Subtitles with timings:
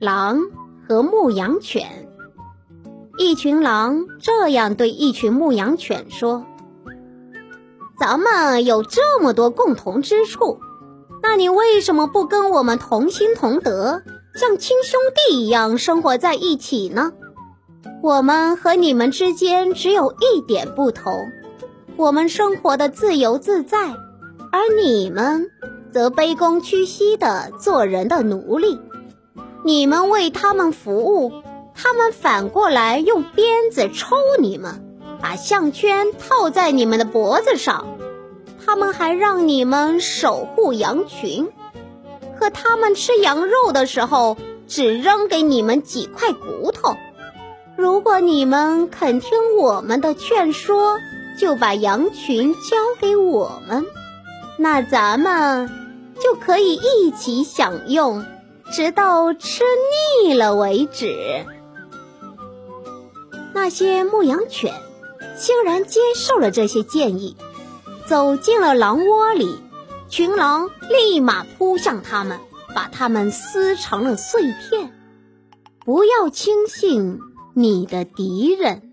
[0.00, 0.40] 狼
[0.86, 2.08] 和牧羊犬。
[3.18, 6.44] 一群狼这样对一群牧羊犬说
[7.98, 10.60] ：“咱们有这么多共同之处，
[11.22, 14.02] 那你为什么不跟我们同心同德，
[14.34, 17.12] 像亲兄弟一样生活在一起呢？
[18.02, 21.12] 我们和你们之间只有一点不同，
[21.96, 23.78] 我们生活的自由自在，
[24.52, 25.50] 而你们
[25.90, 28.78] 则卑躬屈膝的做人的奴隶。
[29.66, 31.32] 你们为他们服务。”
[31.78, 34.82] 他们反过来用鞭子抽你们，
[35.20, 37.98] 把项圈套在你们的脖子上。
[38.64, 41.50] 他们还让你们守护羊群，
[42.38, 46.96] 可他们吃羊肉的时候只扔给你们几块骨头。
[47.76, 50.98] 如果你们肯听我们的劝说，
[51.38, 53.84] 就把羊群交给我们，
[54.56, 55.68] 那咱们
[56.18, 58.24] 就可以一起享用，
[58.72, 59.64] 直到吃
[60.22, 61.44] 腻了为止。
[63.54, 64.74] 那些牧羊犬
[65.36, 67.36] 欣然接受了这些建议，
[68.06, 69.58] 走进了狼窝里。
[70.08, 72.38] 群狼立马扑向他们，
[72.74, 74.92] 把他们撕成了碎片。
[75.84, 77.18] 不要轻信
[77.54, 78.85] 你的敌人。